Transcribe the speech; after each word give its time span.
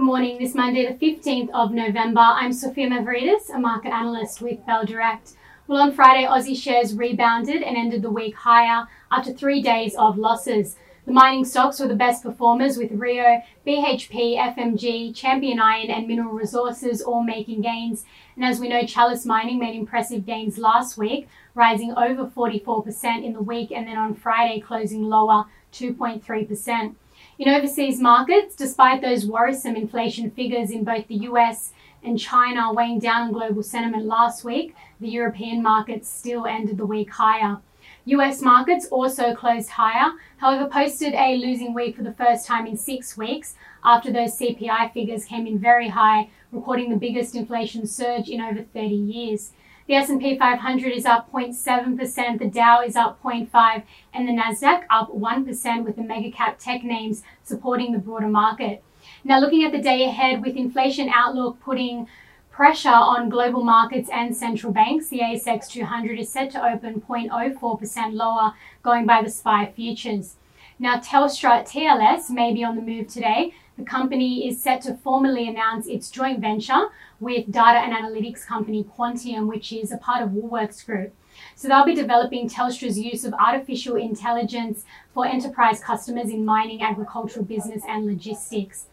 Good 0.00 0.06
morning. 0.06 0.38
This 0.38 0.54
Monday, 0.54 0.90
the 0.90 0.94
15th 0.94 1.50
of 1.50 1.72
November, 1.72 2.22
I'm 2.22 2.54
Sophia 2.54 2.88
Mavridis, 2.88 3.54
a 3.54 3.58
market 3.58 3.92
analyst 3.92 4.40
with 4.40 4.64
Bell 4.64 4.86
Direct. 4.86 5.32
Well, 5.66 5.82
on 5.82 5.92
Friday, 5.92 6.26
Aussie 6.26 6.56
shares 6.56 6.94
rebounded 6.94 7.62
and 7.62 7.76
ended 7.76 8.00
the 8.00 8.10
week 8.10 8.34
higher 8.34 8.88
after 9.12 9.34
three 9.34 9.60
days 9.60 9.94
of 9.96 10.16
losses. 10.16 10.76
The 11.04 11.12
mining 11.12 11.44
stocks 11.44 11.80
were 11.80 11.86
the 11.86 11.94
best 11.94 12.22
performers 12.22 12.78
with 12.78 12.92
Rio, 12.92 13.42
BHP, 13.66 14.38
FMG, 14.38 15.14
Champion 15.14 15.60
Iron, 15.60 15.90
and 15.90 16.08
Mineral 16.08 16.32
Resources 16.32 17.02
all 17.02 17.22
making 17.22 17.60
gains. 17.60 18.06
And 18.36 18.44
as 18.46 18.58
we 18.58 18.70
know, 18.70 18.86
Chalice 18.86 19.26
Mining 19.26 19.58
made 19.58 19.76
impressive 19.76 20.24
gains 20.24 20.56
last 20.56 20.96
week, 20.96 21.28
rising 21.54 21.92
over 21.92 22.24
44% 22.24 23.22
in 23.22 23.34
the 23.34 23.42
week, 23.42 23.70
and 23.70 23.86
then 23.86 23.98
on 23.98 24.14
Friday 24.14 24.60
closing 24.60 25.04
lower 25.04 25.44
2.3%. 25.74 26.94
In 27.40 27.48
overseas 27.48 27.98
markets, 27.98 28.54
despite 28.54 29.00
those 29.00 29.24
worrisome 29.24 29.74
inflation 29.74 30.30
figures 30.30 30.70
in 30.70 30.84
both 30.84 31.06
the 31.06 31.24
US 31.30 31.72
and 32.02 32.18
China 32.18 32.70
weighing 32.70 32.98
down 32.98 33.32
global 33.32 33.62
sentiment 33.62 34.04
last 34.04 34.44
week, 34.44 34.76
the 35.00 35.08
European 35.08 35.62
markets 35.62 36.06
still 36.06 36.44
ended 36.44 36.76
the 36.76 36.84
week 36.84 37.08
higher. 37.08 37.56
US 38.04 38.42
markets 38.42 38.88
also 38.88 39.34
closed 39.34 39.70
higher, 39.70 40.12
however, 40.36 40.68
posted 40.68 41.14
a 41.14 41.38
losing 41.38 41.72
week 41.72 41.96
for 41.96 42.02
the 42.02 42.12
first 42.12 42.46
time 42.46 42.66
in 42.66 42.76
six 42.76 43.16
weeks 43.16 43.54
after 43.82 44.12
those 44.12 44.38
CPI 44.38 44.92
figures 44.92 45.24
came 45.24 45.46
in 45.46 45.58
very 45.58 45.88
high, 45.88 46.28
recording 46.52 46.90
the 46.90 46.96
biggest 46.96 47.34
inflation 47.34 47.86
surge 47.86 48.28
in 48.28 48.42
over 48.42 48.60
30 48.60 48.94
years. 48.94 49.52
The 49.90 49.96
S&P 49.96 50.38
500 50.38 50.92
is 50.92 51.04
up 51.04 51.32
0.7%, 51.32 52.38
the 52.38 52.46
Dow 52.46 52.80
is 52.80 52.94
up 52.94 53.20
0.5, 53.24 53.82
and 54.14 54.28
the 54.28 54.32
Nasdaq 54.32 54.84
up 54.88 55.12
1% 55.12 55.84
with 55.84 55.96
the 55.96 56.02
mega 56.02 56.30
cap 56.30 56.60
tech 56.60 56.84
names 56.84 57.24
supporting 57.42 57.90
the 57.90 57.98
broader 57.98 58.28
market. 58.28 58.84
Now 59.24 59.40
looking 59.40 59.64
at 59.64 59.72
the 59.72 59.82
day 59.82 60.04
ahead 60.04 60.42
with 60.42 60.54
inflation 60.54 61.08
outlook 61.12 61.58
putting 61.58 62.06
pressure 62.52 62.88
on 62.88 63.30
global 63.30 63.64
markets 63.64 64.08
and 64.12 64.36
central 64.36 64.72
banks, 64.72 65.08
the 65.08 65.22
ASX 65.22 65.68
200 65.68 66.20
is 66.20 66.30
set 66.30 66.52
to 66.52 66.64
open 66.64 67.00
0.04% 67.00 68.12
lower 68.12 68.54
going 68.84 69.06
by 69.06 69.20
the 69.22 69.28
SPI 69.28 69.72
futures. 69.74 70.36
Now 70.78 71.00
Telstra 71.00 71.68
TLS 71.68 72.30
may 72.30 72.54
be 72.54 72.62
on 72.62 72.76
the 72.76 72.82
move 72.82 73.08
today 73.08 73.54
the 73.80 73.86
company 73.86 74.46
is 74.46 74.62
set 74.62 74.82
to 74.82 74.94
formally 74.94 75.48
announce 75.48 75.86
its 75.86 76.10
joint 76.10 76.38
venture 76.38 76.88
with 77.18 77.50
data 77.50 77.78
and 77.78 77.94
analytics 77.94 78.44
company 78.46 78.84
Quantium, 78.84 79.46
which 79.46 79.72
is 79.72 79.90
a 79.90 79.96
part 79.96 80.22
of 80.22 80.30
Woolworths 80.30 80.84
Group. 80.84 81.14
So 81.54 81.66
they'll 81.68 81.86
be 81.86 81.94
developing 81.94 82.48
Telstra's 82.48 82.98
use 82.98 83.24
of 83.24 83.32
artificial 83.32 83.96
intelligence 83.96 84.84
for 85.14 85.24
enterprise 85.24 85.80
customers 85.80 86.28
in 86.28 86.44
mining, 86.44 86.82
agricultural 86.82 87.46
business, 87.46 87.82
and 87.88 88.04
logistics. 88.04 88.86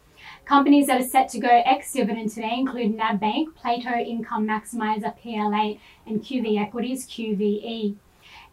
Companies 0.45 0.87
that 0.87 1.01
are 1.01 1.07
set 1.07 1.27
to 1.29 1.39
go 1.39 1.61
ex 1.65 1.91
dividend 1.91 2.31
today 2.31 2.55
include 2.57 2.95
NAB 2.95 3.19
Bank, 3.19 3.55
Plato 3.55 3.93
Income 3.97 4.47
Maximizer 4.47 5.13
PL8, 5.19 5.79
and 6.05 6.21
QV 6.21 6.61
Equities 6.61 7.05
QVE. 7.05 7.95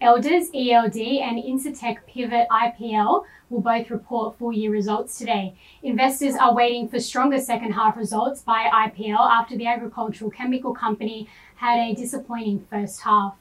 Elders, 0.00 0.48
ELD, 0.54 0.96
and 0.96 1.42
Incitec 1.42 1.98
Pivot 2.06 2.46
IPL 2.50 3.24
will 3.48 3.60
both 3.60 3.90
report 3.90 4.36
full 4.36 4.52
year 4.52 4.70
results 4.70 5.16
today. 5.16 5.54
Investors 5.82 6.34
are 6.34 6.54
waiting 6.54 6.88
for 6.88 6.98
stronger 6.98 7.38
second 7.38 7.72
half 7.72 7.96
results 7.96 8.42
by 8.42 8.68
IPL 8.72 9.18
after 9.18 9.56
the 9.56 9.66
agricultural 9.66 10.30
chemical 10.30 10.74
company 10.74 11.28
had 11.56 11.78
a 11.78 11.94
disappointing 11.94 12.66
first 12.68 13.02
half. 13.02 13.36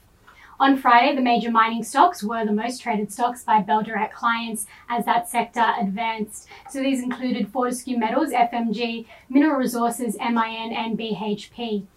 On 0.60 0.78
Friday, 0.78 1.16
the 1.16 1.22
major 1.22 1.50
mining 1.50 1.84
stocks 1.84 2.24
were 2.24 2.46
the 2.46 2.54
most 2.54 2.82
traded 2.82 3.12
stocks 3.12 3.44
by 3.44 3.60
Bell 3.60 3.82
Direct 3.82 4.14
clients 4.14 4.68
as 4.88 5.04
that 5.06 5.28
sector 5.28 5.74
advanced. 5.80 6.48
So 6.70 6.80
these 6.80 7.02
included 7.02 7.52
Fortescue 7.52 7.98
Metals, 7.98 8.30
FMG, 8.30 9.06
Mineral 9.28 9.58
Resources, 9.58 10.16
MIN, 10.20 10.72
and 10.72 10.98
BHP. 10.98 11.88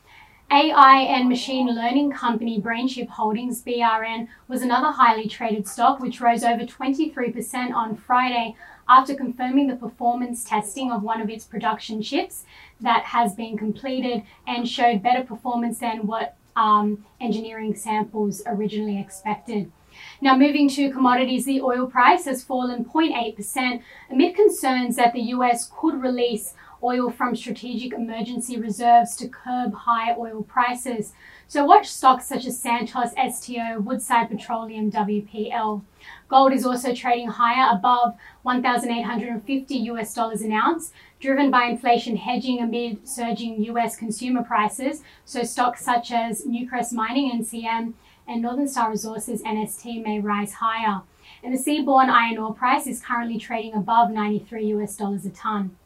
AI 0.51 0.99
and 1.01 1.29
machine 1.29 1.67
learning 1.67 2.13
company 2.13 2.61
BrainChip 2.61 3.09
Holdings, 3.09 3.63
BRN, 3.65 4.29
was 4.47 4.63
another 4.63 4.93
highly 4.93 5.27
traded 5.27 5.67
stock 5.67 5.99
which 5.99 6.21
rose 6.21 6.45
over 6.45 6.65
23% 6.65 7.73
on 7.75 7.97
Friday 7.97 8.55
after 8.89 9.17
confirming 9.17 9.67
the 9.67 9.75
performance 9.75 10.45
testing 10.45 10.93
of 10.93 11.03
one 11.03 11.21
of 11.21 11.29
its 11.29 11.45
production 11.45 12.01
chips 12.01 12.45
that 12.81 13.03
has 13.03 13.35
been 13.35 13.59
completed 13.59 14.23
and 14.47 14.69
showed 14.69 15.03
better 15.03 15.25
performance 15.25 15.81
than 15.81 16.07
what 16.07 16.37
um, 16.55 17.05
engineering 17.21 17.75
samples 17.75 18.41
originally 18.47 19.01
expected. 19.01 19.73
Now, 20.21 20.37
moving 20.37 20.69
to 20.71 20.93
commodities, 20.93 21.45
the 21.45 21.61
oil 21.61 21.87
price 21.87 22.27
has 22.27 22.45
fallen 22.45 22.85
0.8% 22.85 23.83
amid 24.11 24.37
concerns 24.37 24.95
that 24.97 25.13
the 25.13 25.23
US 25.23 25.71
could 25.77 26.01
release 26.01 26.55
oil 26.83 27.11
from 27.11 27.35
strategic 27.35 27.93
emergency 27.93 28.59
reserves 28.59 29.17
to 29.17 29.29
curb 29.29 29.75
high 29.75 30.15
oil 30.15 30.43
prices. 30.43 31.13
So 31.49 31.65
watch 31.65 31.89
stocks 31.89 32.27
such 32.27 32.45
as 32.47 32.61
Santos, 32.61 33.11
STO, 33.13 33.81
Woodside 33.81 34.29
Petroleum, 34.29 34.91
WPL. 34.91 35.83
Gold 36.29 36.53
is 36.53 36.67
also 36.67 36.95
trading 36.95 37.29
higher 37.29 37.71
above 37.73 38.17
1,850 38.43 39.75
US 39.77 40.15
dollars 40.15 40.43
an 40.43 40.53
ounce, 40.53 40.93
driven 41.21 41.51
by 41.51 41.65
inflation 41.65 42.17
hedging 42.17 42.61
amid 42.61 43.07
surging 43.07 43.63
US 43.65 43.97
consumer 43.97 44.43
prices. 44.43 45.03
So 45.25 45.43
stocks 45.43 45.85
such 45.85 46.11
as 46.11 46.45
Newcrest 46.45 46.93
Mining, 46.93 47.31
NCM, 47.31 47.95
and 48.29 48.43
Northern 48.43 48.69
Star 48.69 48.91
Resources, 48.91 49.43
NST, 49.43 50.03
may 50.03 50.21
rise 50.21 50.55
higher. 50.55 51.03
And 51.43 51.55
the 51.55 51.59
seaborne 51.59 52.09
iron 52.09 52.39
ore 52.39 52.55
price 52.55 52.87
is 52.87 53.01
currently 53.01 53.39
trading 53.39 53.75
above 53.75 54.11
93 54.11 54.67
US 54.67 54.97
dollars 54.97 55.25
a 55.25 55.31
tonne. 55.31 55.77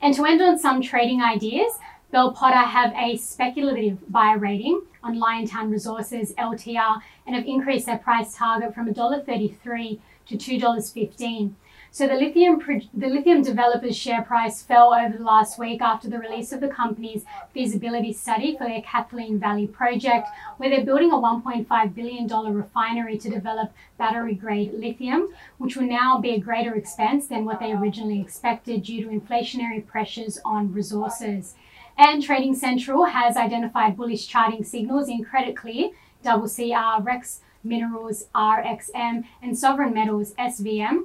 And 0.00 0.14
to 0.14 0.24
end 0.24 0.42
on 0.42 0.58
some 0.58 0.82
trading 0.82 1.22
ideas, 1.22 1.78
Bell 2.14 2.30
Potter 2.30 2.54
have 2.54 2.94
a 2.94 3.16
speculative 3.16 3.98
buy 4.08 4.34
rating 4.34 4.82
on 5.02 5.16
Liontown 5.16 5.68
Resources 5.68 6.32
LTR 6.34 7.00
and 7.26 7.34
have 7.34 7.44
increased 7.44 7.86
their 7.86 7.98
price 7.98 8.36
target 8.36 8.72
from 8.72 8.86
$1.33 8.94 9.98
to 10.26 10.36
$2.15. 10.36 11.54
So 11.90 12.06
the 12.06 12.14
lithium 12.14 12.60
the 12.94 13.08
lithium 13.08 13.42
developers 13.42 13.96
share 13.96 14.22
price 14.22 14.62
fell 14.62 14.94
over 14.94 15.18
the 15.18 15.24
last 15.24 15.58
week 15.58 15.82
after 15.82 16.08
the 16.08 16.20
release 16.20 16.52
of 16.52 16.60
the 16.60 16.68
company's 16.68 17.24
feasibility 17.52 18.12
study 18.12 18.56
for 18.56 18.62
their 18.62 18.82
Kathleen 18.82 19.40
Valley 19.40 19.66
project, 19.66 20.28
where 20.58 20.70
they're 20.70 20.84
building 20.84 21.10
a 21.10 21.16
1.5 21.16 21.94
billion 21.96 22.28
dollar 22.28 22.52
refinery 22.52 23.18
to 23.18 23.28
develop 23.28 23.72
battery 23.98 24.34
grade 24.36 24.72
lithium, 24.72 25.34
which 25.58 25.76
will 25.76 25.88
now 25.88 26.18
be 26.18 26.30
a 26.30 26.38
greater 26.38 26.76
expense 26.76 27.26
than 27.26 27.44
what 27.44 27.58
they 27.58 27.72
originally 27.72 28.20
expected 28.20 28.84
due 28.84 29.02
to 29.02 29.08
inflationary 29.08 29.84
pressures 29.84 30.38
on 30.44 30.72
resources. 30.72 31.56
And 31.96 32.22
Trading 32.22 32.54
Central 32.54 33.04
has 33.04 33.36
identified 33.36 33.96
bullish 33.96 34.26
charting 34.26 34.64
signals 34.64 35.08
in 35.08 35.24
Credit 35.24 35.56
Clear, 35.56 35.90
Double 36.22 36.48
CR, 36.48 37.02
Rex 37.02 37.40
Minerals, 37.62 38.26
RXM, 38.34 39.24
and 39.42 39.58
Sovereign 39.58 39.94
Metals, 39.94 40.34
SVM 40.34 41.04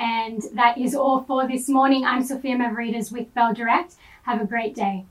and 0.00 0.42
that 0.54 0.78
is 0.78 0.94
all 0.94 1.22
for 1.24 1.46
this 1.46 1.68
morning. 1.68 2.06
I'm 2.06 2.24
Sophia 2.24 2.56
Mavridis 2.56 3.12
with 3.12 3.32
Bell 3.34 3.52
Direct. 3.52 3.96
Have 4.22 4.40
a 4.40 4.46
great 4.46 4.74
day. 4.74 5.04